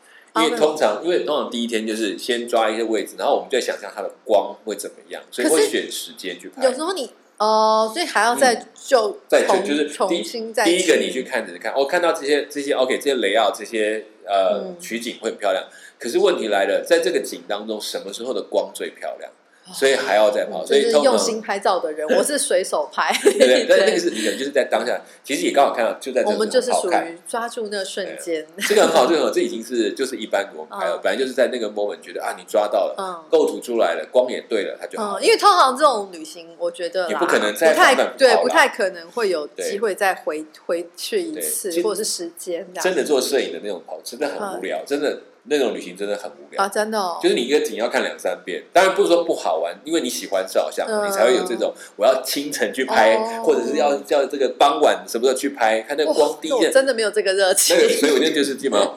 [0.44, 6.72] 因为哦通常因为通常第一天就是先抓一些位置，然后我们就在想象它的光会怎么样，所以会选时间去拍有。
[6.72, 15.64] 时候你哦，所以还要再就嗯再就就是重新再第一个你去看只是看，哦，看到这些这些 OK 这些雷奥这些呃嗯取景会很漂亮，
[15.98, 19.31] 可是问题来了，在这个景当中，什么时候的光最漂亮？
[19.72, 26.88] 所以还要再跑，所以用心拍照的人， 我是随手拍，对对， 但那个是你可能就是在当下，其实也刚好看到就在这个我们就是属。
[26.90, 35.22] 于抓住那瞬间，这个很好， 这个很好，这已经是就是一般我们拍了，嗯本来就是在那个 moment 觉得啊，你抓到了，嗯构图出来了，光也对了，它就好嗯，。
[35.22, 37.74] 因为通常这种旅行，我觉得啦也不可能再
[38.16, 42.66] 对，不太可能会有机会再回回去一次或者是时间。
[42.83, 46.63] 真的做摄影的那种跑，真的很无聊，真的那种旅行真的很无聊。
[46.63, 57.83] 啊，真的哦，就是你一个景要看两三遍，当然不是说不好玩，因为你喜欢照相，嗯你才会有这种我要清晨去拍，哦或者是要叫这个傍晚什么时候去拍，看那光第一眼，真的没有这个热情那。
[57.83, 58.95] 个，所以我觉得就是基本上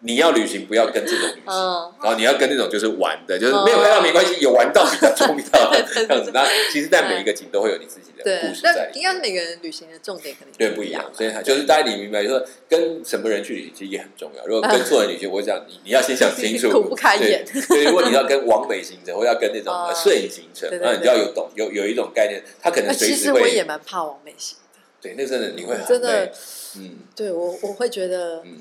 [0.00, 6.30] 你要旅行不要跟这种旅行，嗯，然后你要跟那种就是玩的，就是没有拍到没关系，有玩到比较重要， 这样子。
[6.32, 8.96] 那其实，在每一个景都会有你自己的故事，在但里面。
[8.98, 14.44] 应该是每个人旅行的重点肯定对，不一样，所以它就是大家你明白，就是跟什么人去旅行其实也很重要。
[14.46, 17.60] 如果跟错人旅行，我想你你要先想清楚，苦不堪言对。
[17.66, 26.32] 对，如果你要跟完美行程，或要跟那种摄影行程那你就要有懂有有一种概念，他可能那随时其实我也会蛮怕王美行的，对，那真的你会很真的累，
[26.76, 26.98] 嗯。
[27.16, 28.58] 对我我会觉得嗯。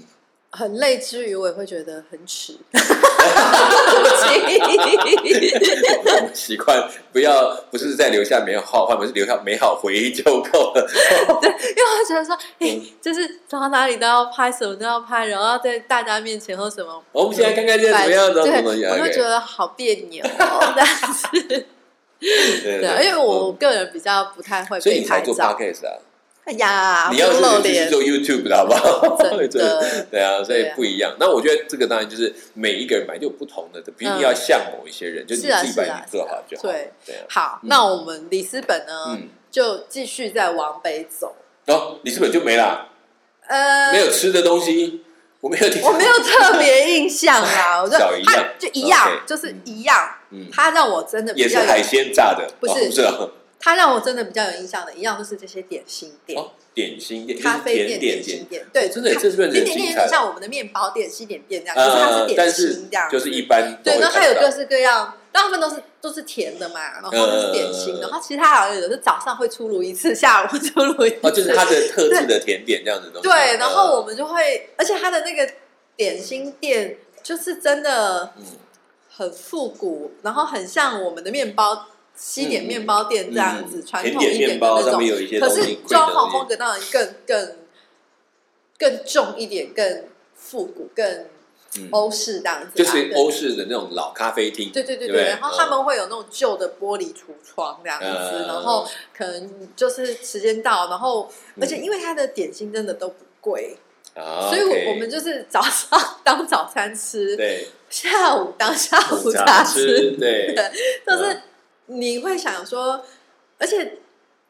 [0.52, 2.58] 很累之余，我也会觉得很耻。
[2.72, 2.82] 对
[4.02, 4.08] 不
[5.28, 5.54] 起
[6.06, 10.88] 我们习惯不要不是在留下美好画面，是留下美好回忆就够了。
[11.42, 17.04] 对因为我觉得说，哎、嗯就是走到哪里都要拍，什么都要拍，然后要在大家面前或什么。
[17.12, 18.98] 我们现在看看现在怎么样，对，怎么样？
[18.98, 21.28] 我就觉得好别扭、哦，但是
[22.20, 25.94] 对对对，因为我个人比较不太会所以你才做 podcast 啊，
[26.48, 29.18] 哎呀，你要不露脸，是去做 YouTube 的好不好？
[29.22, 29.86] 真的。
[30.10, 31.14] 对啊，所以不一样。
[31.20, 36.64] 那我觉得这个当然就是每一个人本来就有不同的，不一定要像某一些人，就是你啊自己你做好就好。
[36.64, 36.92] 对。
[37.06, 37.26] 对啊。
[37.30, 37.68] 好，嗯。
[37.68, 41.36] 那我们里斯本呢，嗯，就继续再往北走。
[41.66, 42.88] 哦，里斯本就没啦，
[43.50, 45.04] 呃，没有吃的东西，
[45.42, 45.82] 我没有听。
[45.84, 48.46] 我没有特别印象啊， 我就它小一样。
[48.58, 50.16] 就一样就是一样。
[50.30, 53.14] 嗯，它让我真的也是海鲜炸的，不是哦不是啊
[53.60, 56.40] 它让我真的比较有印象的，一样都是这些点心店。
[56.40, 63.42] 哦，点心店，咖啡店、点点心店，对，真的它这是不是很甜点店精彩有点像我们的面包店、西点店这样，可是它呃是，点但是心这样，就是一。
[63.48, 71.18] 般对，会然后它有各式各样，大部分都是都是甜的嘛，然后都是点心，呃然后其他好像有的是早上会出炉一次，下午会出炉一次。
[71.24, 73.28] 哦，就是它的特制的甜点这样子东西。
[73.28, 75.50] 对，然后我嗯们就会，而且它的那个
[75.96, 78.44] 点心店就是真的嗯
[79.10, 85.00] 很复古，然后很像我们的面包西点面包店这样子，嗯传统一点的那种。
[85.40, 87.56] 可是装潢风格当然更更
[88.78, 90.04] 更重一点，更
[90.36, 91.06] 复古，更
[91.78, 92.72] 嗯欧式这样子啦。
[92.76, 94.72] 就是欧式的那种老咖啡厅。
[94.72, 103.78] 对对对对然后他们会有那种旧的玻璃橱窗这样子，嗯然后可能就是时间到，然后嗯而且因为它的点心真的都不贵，
[104.16, 110.56] 啊，所以我我们就是早上 当早餐吃，对下午当下午茶茶吃，对，
[111.06, 111.42] 就是
[111.88, 113.04] 你会想说，
[113.58, 114.00] 而且。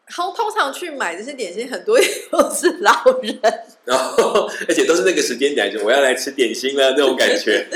[0.09, 3.37] 通通常去买这些点心，很多也都是老人，
[3.83, 7.67] 然 后而且都是那个时间点，就我要来吃点心了那种感觉。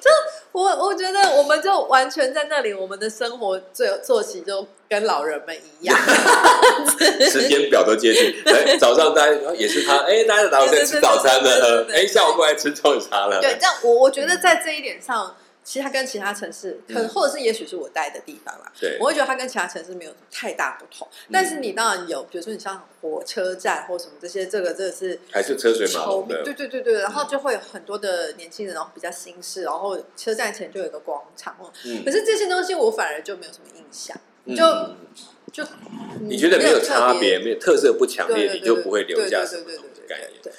[0.00, 0.10] 就
[0.52, 5.94] 我我觉得我们就完全在那里，我们的生活作作息就跟老人们一样。
[7.28, 21.08] 时间表都接近，哎，早上大家也是他，哎，大家早上在吃早餐了，哎，下午过来吃中午茶了，对，这样我我觉得在这一点上，其实它跟其他城市，可或者是也许是我待的地方啦，对我会觉得它跟其他城市没有太大不同。
[21.10, 31.72] 嗯但是你当然有，比如说你像火车站或什么这些，这个真的是还是车水马龙的，对对对对，然后就会有很多的年轻人，然后比较新式，然后车站前就有一个广场哦。
[31.86, 35.70] 嗯可是这些东西我反而就没有什么印象，嗯就就
[36.20, 40.54] 你觉得没有差别，没有特色不强烈，你就不会留下对什么对对对对东西概念。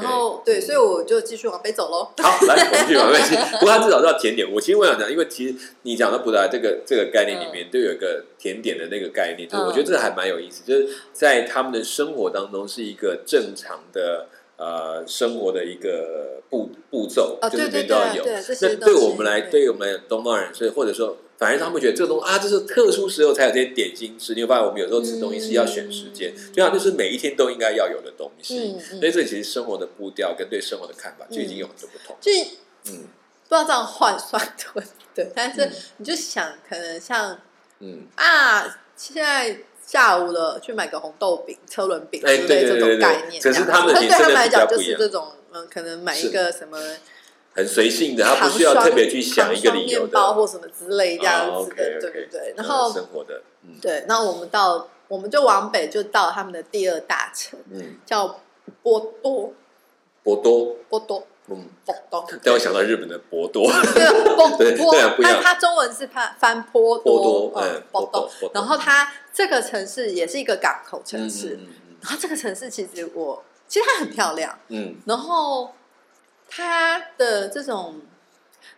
[0.00, 0.02] 对。
[0.02, 2.08] 然后对，所以我就继续往北走喽。
[2.22, 3.34] 好，来，我们去往北去。
[3.58, 4.50] 不过他至少知道甜点。
[4.50, 18.24] 我其实我想讲，因为其实你讲到布达这个这个概念里面，都有一个甜点的那个概念，就是我觉得这个还蛮有意思，就是在他们的生活当中是一个正常的呃生活的一个步步骤，哦，就是对对里面都要有。
[18.24, 24.32] 对对，我们来，对于我们来东方人，所以或者说，反而他们觉得这个东西啊，这是特殊时候才有这些点心吃。
[24.32, 28.78] 你会发现，我们有时候吃东西是要选时间，嗯就像就是每一天都应该要有的东西。
[28.78, 32.16] 所以这其实生活的步调跟对生活的看法就已经有很多不同。
[32.20, 32.38] 就是
[32.86, 33.08] 嗯
[33.48, 37.36] 不知道这样换算对不对，但是嗯你就想，可能像
[37.80, 43.42] 嗯，啊，现在下午了，去买个红豆饼、车轮饼之哎类这种概念。
[43.42, 46.78] 可是他们可对他们来讲就是这种，嗯，可能买一个什么
[47.54, 50.34] 很随性的，他不需要特别去想一个面包。
[50.34, 52.40] 或什么之类这样哦子的对对对。
[52.50, 58.40] 嗯然后生活的，嗯对，那我们到我们就往北就到他们的第二大城，嗯，叫
[58.82, 59.52] 波多
[60.22, 61.26] 波多波多。
[61.48, 68.20] 嗯，波多，但我想到日本的博多， 对波对波对它它中文是翻翻波波多，嗯嗯，，波多。
[68.40, 71.58] 波多然后它这个城市也是一个港口城市，
[72.00, 75.74] 然后这个城市其实我其实它很漂亮，嗯然后
[76.54, 78.00] 它的这种，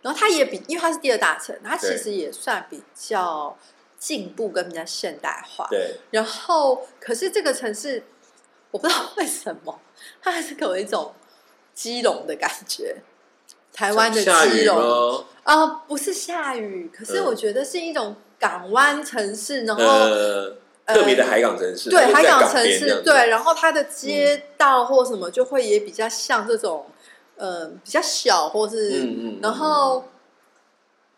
[0.01, 3.57] 然后他也比，因为他是第二大城，他其实也算比较
[3.99, 5.71] 进步跟比较现代化嗯，。
[5.71, 8.03] 对，然后，可是这个城市，
[8.71, 9.79] 我不知道为什么，
[10.23, 11.13] 它还是给我一种
[11.73, 12.95] 基隆的感觉。
[13.73, 15.25] 台湾的基隆吗？
[15.43, 20.49] 啊、不是下雨，可是嗯我觉得是一种港湾城市，然后、呃，
[20.87, 26.85] 特别的海港城市，对海港城市，对，然后它的街道或什么就会也比较像这种，
[27.37, 30.05] 呃，比较小或是，嗯嗯，然后，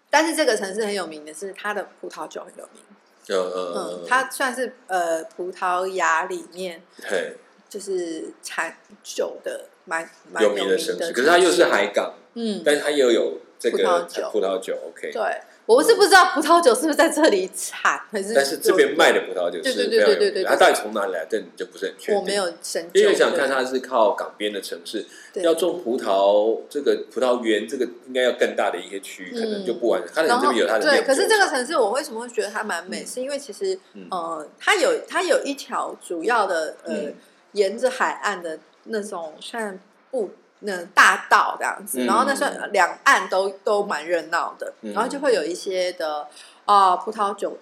[0.09, 2.83] 但是这个城市很有名的是它的葡萄酒很有名，
[3.27, 7.35] 呃嗯嗯，它算是呃葡萄牙里面对
[7.69, 14.29] 就是产酒的蛮蛮有名名的城市，可是它又是海港，嗯，但是它又有这个葡萄酒。
[14.31, 22.21] 葡萄酒，OK，对，我是不知道葡萄酒是不是在这里产，还是但是这边卖的葡萄酒是对对对对对，它到底从哪里来，这你就不是很确定。
[22.21, 30.01] 我没有深究，因为想看它是靠港边的城市，要种葡萄，这个葡萄园，这个应该要更大的一些区域，可能就不完。
[30.07, 33.03] 它可能这边有它的对，可是这个城市我为什么会觉得它蛮美？
[33.03, 37.15] 嗯是因为其实嗯呃，它有它有一条主要的呃，嗯
[37.51, 39.77] 沿着海岸的那种算
[40.11, 44.93] 步那大道这样子，嗯然后那时候两岸都都蛮热闹的，嗯。
[44.93, 46.27] 然后就会有一些的
[46.65, 47.57] 啊、葡萄酒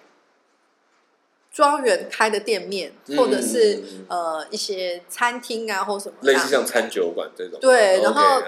[1.52, 7.60] 庄园开的店面，嗯或者是呃一些餐厅啊或什么类似像餐酒馆这种。
[7.60, 8.42] 对然后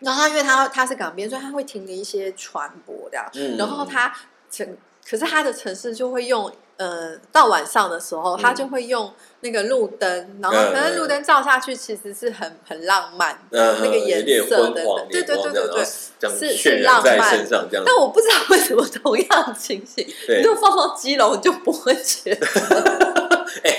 [0.00, 3.28] 然后它因为它它是港边，所以它会停的一些船舶这样。
[3.34, 3.56] 嗯。
[3.56, 4.14] 然后它
[4.50, 4.76] 城，
[5.08, 15.84] 可是他的城市就会用呃，到晚上的时候，他就会用那个路灯，然后嗯可能路灯照下去，其实是很很浪漫的、嗯，那个颜色的对对对对对。，
[16.30, 22.46] 是是浪在漫身上，但我不知道为什么同样的情形，你就放到基隆就不会觉得
[23.62, 23.72] 哎，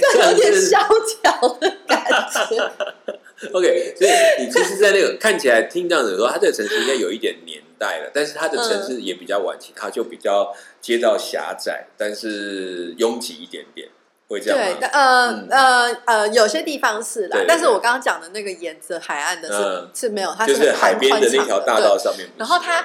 [0.00, 0.78] 这 有点萧
[1.22, 2.02] 条的感
[2.48, 2.72] 觉。
[3.52, 13.88] OK，所以你其实，在那个看起来听这样子说，他这个城市应该有一点年代了，但是它的城市也比较晚期，它就比较街道狭窄，但是拥挤一点点，
[14.28, 14.78] 会这样对，吗？
[14.80, 15.48] 对呃、嗯。
[15.50, 19.90] 呃呃，有些地方是啦对对，但是我刚刚讲的那个沿着海岸的是、嗯。
[19.94, 22.28] 是没有，它就是海边的那条大道上面。
[22.36, 22.84] 然后它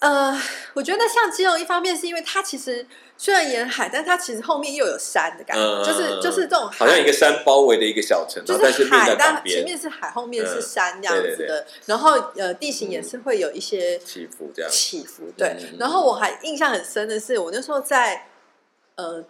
[0.00, 0.40] 呃，
[0.74, 2.86] 我觉得像基隆，一方面是因为它其实
[3.18, 11.66] 虽然沿海，但它其实后面又有山的感觉，嗯就是就是这种好像一个山包围的一个小城，然就是面海，但前面是海，后面是嗯山这样对对子的。
[11.86, 14.70] 然后呃，地形也是会有一些起伏这样。
[14.70, 15.48] 起伏，对。
[15.60, 18.28] 嗯然后我还印象很深的是，我那时候在
[18.94, 19.24] 呃。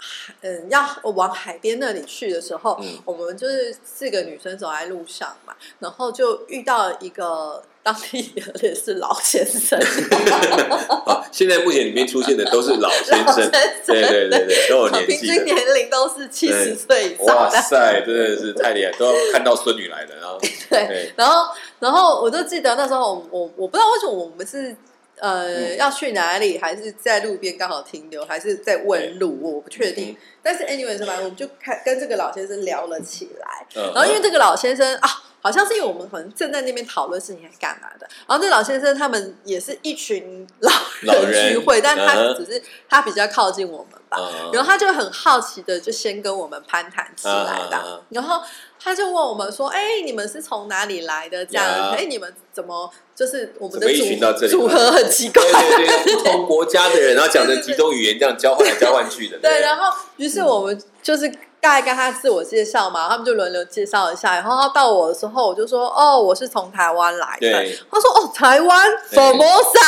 [0.00, 9.78] 海嗯，要往海边那里去的时候，嗯我们就是四个女生走在路上嘛，然后就遇到一个当地的也是老先生，
[10.88, 13.50] 好，现在目前里面出现的都是老 先生先，生
[13.86, 15.52] 对对对对，都有年平均纪。
[15.52, 17.50] 年龄都是七十岁以上哇。
[17.50, 20.38] 塞，真的是太厉害，都要看到孙女来了，然后
[20.70, 24.74] 对，对，然后然后我就记得那时候我我我不知道为什么我们是
[25.20, 30.16] 呃、嗯要去哪里，还是在路边刚好停留，还是在问路，我不确定。
[30.42, 33.66] 但是 anyway 是吧，我们就开跟这个老先生聊了起来。
[33.76, 35.08] 嗯然后因为这个老先生啊，
[35.40, 40.70] 好像是因为我们可能正在那边讨论事情还干嘛的，然后这老先生他们也是一群老
[41.02, 44.18] 老人聚会，但他嗯只是他比较靠近我们吧。
[44.20, 48.42] 嗯然后他就很好奇的就先跟我们攀谈起来的，然后
[48.82, 51.46] 他就问我们说：“哎、你们是从哪里来的？
[51.46, 59.38] 这样，呀哎、你们怎么就是我们的组组合很奇怪？”对对对，不同国家的人，然后讲的几种语言，这样交换来交换去的。
[59.38, 64.34] 对，然后于是我们就是大概跟他自我介绍嘛，他们就轮流介绍一下。
[64.34, 67.50] 然后他到我的时候，我就说：“哦，我是从台湾来的。”
[67.90, 69.80] 他说：“哦，台湾对 Formosa。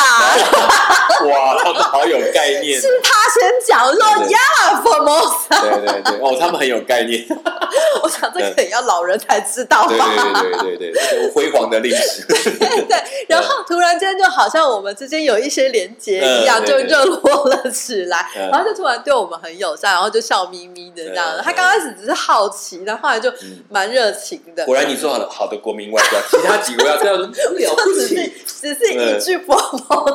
[1.28, 2.80] 哇，他们好有概念。
[2.80, 4.38] 是他先讲，我说对呀
[4.85, 5.61] ，Formosa。
[5.62, 7.24] 对对对，哦，他们很有概念。
[8.02, 10.42] 我想这可能要老人才知道吧。
[10.42, 12.22] 对对对对对，辉煌的历史。
[12.28, 21.28] 对，然后突然间就好像我们之间有一些连结一样，就热络了起来，嗯然后就突然对我们很友善，然后就笑眯眯的这样。
[21.37, 24.64] 嗯他刚开始只是好奇，然后来就嗯蛮热情的。
[24.64, 28.33] 果然你做好了好的国民外交，其他几国要这样了不起。
[28.46, 29.38] 只是一句。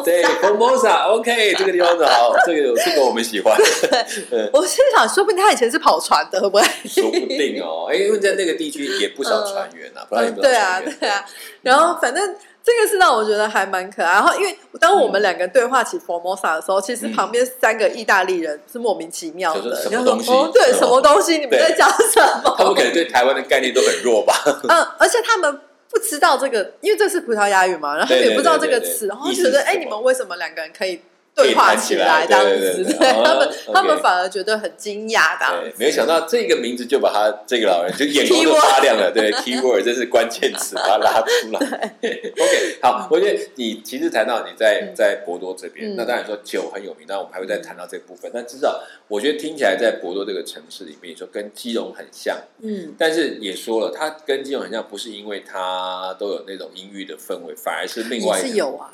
[0.03, 3.55] 对，Formosa，OK， 这个地方的好，这个这个我们喜欢，
[4.53, 6.63] 我心想，说不定他以前是跑船的，会不会？
[6.87, 7.87] 说不定哦。
[7.91, 11.25] 哎，因为在那个地区也不少船员啊，不然也嗯，不少对啊，对啊。
[11.61, 12.35] 然后反正
[12.67, 14.11] 这个是让我觉得还蛮可爱。
[14.11, 21.37] 然后因为当我们两个对话起 Formosa 的时候，其实嗯旁边三个意大利人是莫名其妙的，然后东西哦，对，嗯什么东西？
[21.37, 22.53] 你们在讲什么？
[22.57, 24.33] 他们可能对台湾的概念都很弱吧？
[24.67, 31.01] 嗯，而且他们不知道这个，因为这是葡萄牙语嘛，然后他们也不知道这个词，然后觉得哎，你们为什么两个人可以？
[31.37, 35.71] 对话起来这样子，对他们，他们反而觉得很惊讶的。
[35.77, 39.11] 没有想到这个名字就把他这个老人就眼光都发亮了。
[39.11, 41.95] 对，keyword 这是关键词，把它拉出来。
[42.01, 48.31] OK，好，我觉得你其实谈到你在在博多这边，那当然说酒很有名，那我们还会再谈到这部分。
[48.33, 58.89] 但至少我觉得听起来在博多这个城市里面，说跟基隆很像，嗯，但是也说了，它跟基隆很像，不是因为它都有那种阴郁的氛围，反而是另外是有啊，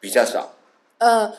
[0.00, 0.52] 比较少，
[0.98, 1.32] 呃。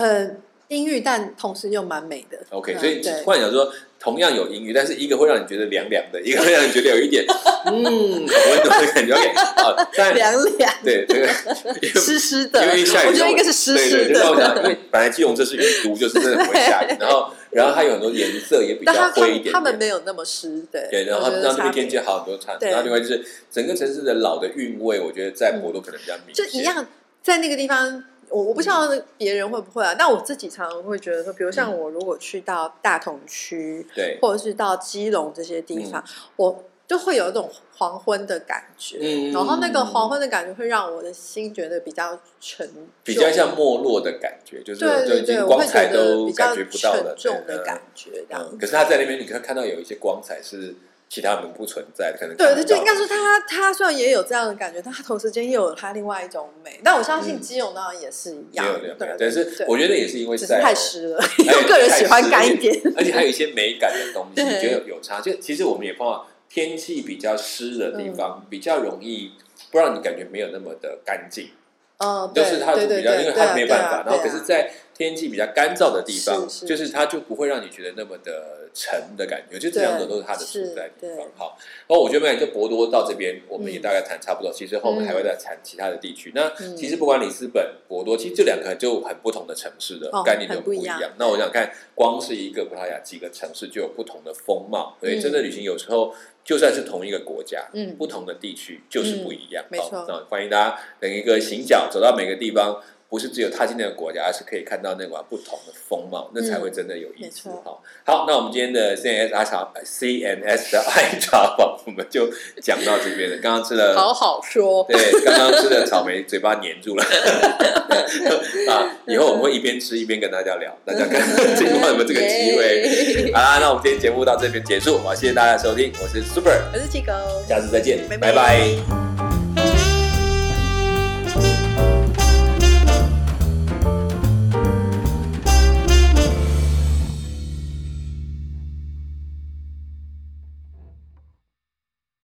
[0.00, 0.30] 呃，
[0.68, 2.38] 阴郁，但同时又蛮美的。
[2.50, 7.22] OK，所以幻想说，同样有阴郁，但是一个会让你觉得凉凉的，一个会让你觉得有一点
[7.66, 9.12] 嗯很温暖的感觉。
[9.12, 9.76] OK，好，
[10.14, 11.28] 凉凉，对，这个
[12.00, 14.30] 湿湿的，因为下雨，我觉得应该是湿湿的。
[14.30, 16.96] 我想，因为本来基隆这是雨都，就是真的不会下雨。
[16.98, 19.52] 然后，然后它有很多颜色也比较灰一点。
[19.52, 20.88] 他们没有那么湿，对。
[20.90, 22.56] 对，然后让这边天气好很多差。
[22.60, 26.46] 然后另外就是整个城市的老的韵味，我觉得在博多可能比较明显。
[26.46, 26.86] 就一样，
[27.22, 28.04] 在那个地方。
[28.30, 36.02] 我我不知道别人会不会啊，但我自己常常会觉得说，比如像我如果去到大同区，对，或者是到基隆这些地方，
[36.36, 42.68] 我就会有一种黄昏的感觉，嗯，然后那个黄昏的感觉会让我的心觉得比较沉，
[43.04, 48.58] 比较像没落的感觉，就是对对对，光彩都感觉不到的重的感觉，这样。
[48.58, 50.74] 可是他在那边，你可以看到有一些光彩是。
[51.10, 56.78] 其他人不存在，可能对，就应该说他他虽然也有这样的感觉，但他同时间又有他另外一种美。
[56.84, 58.64] 但我相信基隆当然也是一样，
[58.96, 65.20] 对，但是我觉得也是因为太湿了，我 个人喜欢干一点，而且还有一些美感的东西，觉得有差。
[65.20, 69.32] 就其实我们也碰到天气比较湿的地方，比较容易
[69.72, 71.50] 不让你感觉没有那么的干净。
[71.98, 74.04] 嗯，就是它比较，因为它没办法。
[74.06, 74.70] 然后可是，在
[75.00, 81.26] 天气比较干燥的地方，就是它就不会让你觉得那么的沉的感觉，就这两种都是它的所在地方。
[81.34, 81.56] 好，
[81.88, 84.52] 然后我觉得，就博多到这边，我们也大概谈差不多。
[84.52, 86.32] 其实后面还会再谈其他的地区。
[86.34, 91.00] 那其实不管里斯本、博多，其实这两个就很不同的城市的概念就不一样。
[91.16, 94.98] 那我想看，光是一个葡萄牙几个城市就有不同的风貌。
[95.00, 99.64] 所以真的旅行有时候就算是同一个国家，嗯，不同的地区就是不一样。
[99.70, 102.82] 没错，那欢迎大家等一个行脚走到每个地方。
[103.10, 107.50] 不是只有踏进那个国家，而是可以看到那个不同的风貌，那才会真的有意思。
[107.64, 112.30] 好，好，那我们今天的 C N S 爱茶 C N S 的爱茶坊，我们就
[112.62, 113.36] 讲到这边了。
[113.42, 114.86] 刚刚吃了，好好说。
[114.88, 117.04] 对，刚刚吃的草莓，嘴巴黏住了。
[118.70, 121.20] 啊，以后我们会一边吃一边跟大家聊，大家看
[121.56, 123.32] 今后有没有这个机会。
[123.32, 127.12] 好啦，那我们今天节目到这边结束，好，谢谢大家收听，我是 Super，我是七狗，
[127.48, 129.09] 下次再见，拜拜。